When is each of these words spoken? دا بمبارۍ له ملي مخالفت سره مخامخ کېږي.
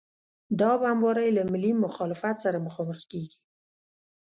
دا 0.59 0.71
بمبارۍ 0.81 1.29
له 1.37 1.43
ملي 1.51 1.71
مخالفت 1.83 2.35
سره 2.45 2.57
مخامخ 2.67 2.99
کېږي. 3.11 3.39